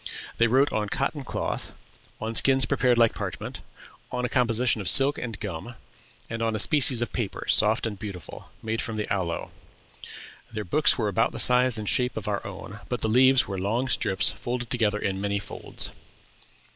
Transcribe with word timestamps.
They 0.37 0.47
wrote 0.47 0.73
on 0.73 0.89
cotton 0.89 1.23
cloth, 1.23 1.73
on 2.19 2.33
skins 2.33 2.65
prepared 2.65 2.97
like 2.97 3.13
parchment, 3.13 3.61
on 4.11 4.25
a 4.25 4.29
composition 4.29 4.81
of 4.81 4.89
silk 4.89 5.19
and 5.19 5.39
gum, 5.39 5.75
and 6.27 6.41
on 6.41 6.55
a 6.55 6.57
species 6.57 7.03
of 7.03 7.13
paper, 7.13 7.45
soft 7.47 7.85
and 7.85 7.99
beautiful, 7.99 8.49
made 8.63 8.81
from 8.81 8.95
the 8.95 9.07
aloe. 9.13 9.51
Their 10.51 10.63
books 10.65 10.97
were 10.97 11.07
about 11.07 11.33
the 11.33 11.39
size 11.39 11.77
and 11.77 11.87
shape 11.87 12.17
of 12.17 12.27
our 12.27 12.43
own, 12.47 12.79
but 12.89 13.01
the 13.01 13.09
leaves 13.09 13.47
were 13.47 13.59
long 13.59 13.87
strips 13.87 14.31
folded 14.31 14.71
together 14.71 14.97
in 14.97 15.21
many 15.21 15.37
folds. 15.37 15.91